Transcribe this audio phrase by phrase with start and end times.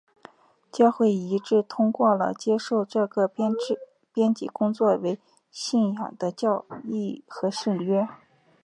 [0.71, 3.53] 教会一致通过了接受这个编
[4.33, 5.19] 辑工作为
[5.51, 8.07] 信仰的教义和圣约。